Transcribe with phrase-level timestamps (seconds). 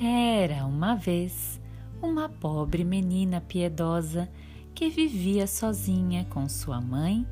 [0.00, 1.60] Era uma vez
[2.02, 4.28] uma pobre menina piedosa
[4.74, 7.26] que vivia sozinha com sua mãe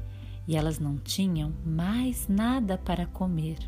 [0.48, 3.58] e elas não tinham mais nada para comer.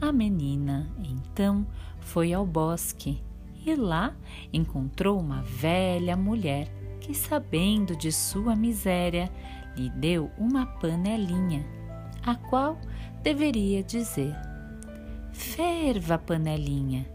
[0.00, 1.64] A menina então
[2.00, 3.22] foi ao bosque
[3.64, 4.14] e lá
[4.52, 6.68] encontrou uma velha mulher
[7.00, 9.30] que, sabendo de sua miséria,
[9.76, 11.64] lhe deu uma panelinha,
[12.24, 12.78] a qual
[13.22, 14.34] deveria dizer:
[15.32, 17.06] Ferva, panelinha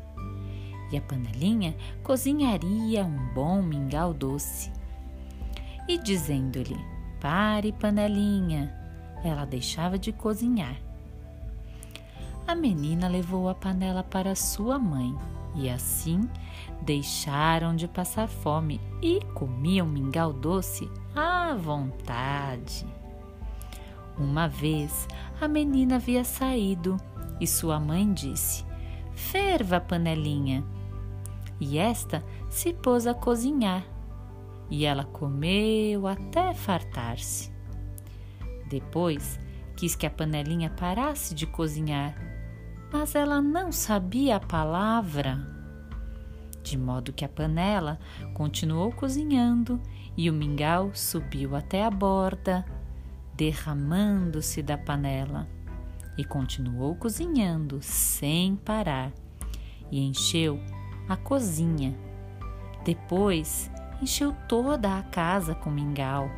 [0.91, 4.71] e a panelinha cozinharia um bom mingau doce.
[5.88, 6.77] E dizendo-lhe:
[7.20, 8.73] Pare, panelinha,
[9.23, 10.77] ela deixava de cozinhar.
[12.48, 15.13] A menina levou a panela para sua mãe
[15.55, 16.29] e assim
[16.81, 22.85] deixaram de passar fome e comiam mingau doce à vontade.
[24.17, 25.07] Uma vez
[25.39, 26.98] a menina havia saído
[27.39, 28.65] e sua mãe disse:
[29.13, 30.63] Ferva a panelinha
[31.60, 33.84] e esta se pôs a cozinhar,
[34.70, 37.51] e ela comeu até fartar-se.
[38.68, 39.40] Depois
[39.76, 42.15] quis que a panelinha parasse de cozinhar,
[42.91, 45.38] mas ela não sabia a palavra.
[46.63, 47.98] De modo que a panela
[48.34, 49.82] continuou cozinhando
[50.18, 52.65] e o mingau subiu até a borda,
[53.38, 55.48] derramando-se da panela,
[56.18, 59.12] e continuou cozinhando sem parar,
[59.91, 60.60] e encheu
[61.07, 61.96] a cozinha.
[62.84, 63.71] Depois
[64.02, 66.29] encheu toda a casa com mingau.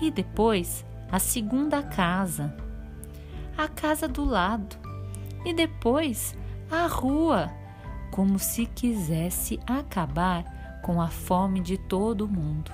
[0.00, 2.54] E depois a segunda casa,
[3.56, 4.76] a casa do lado.
[5.44, 6.36] E depois
[6.70, 7.50] a rua,
[8.10, 12.70] como se quisesse acabar com a fome de todo mundo.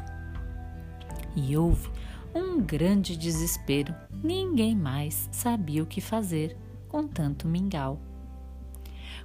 [1.37, 1.91] E houve
[2.35, 3.95] um grande desespero.
[4.23, 6.57] Ninguém mais sabia o que fazer
[6.89, 8.01] com tanto mingau.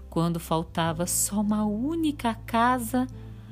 [0.09, 3.05] Quando faltava só uma única casa,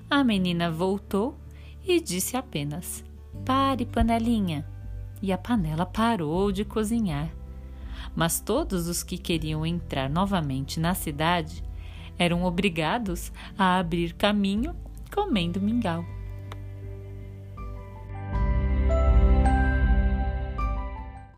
[0.09, 1.37] a menina voltou
[1.85, 3.03] e disse apenas:
[3.45, 4.65] Pare, panelinha.
[5.21, 7.29] E a panela parou de cozinhar.
[8.15, 11.63] Mas todos os que queriam entrar novamente na cidade
[12.17, 14.75] eram obrigados a abrir caminho
[15.13, 16.05] comendo mingau.